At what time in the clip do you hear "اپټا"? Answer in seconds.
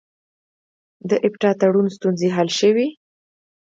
1.27-1.51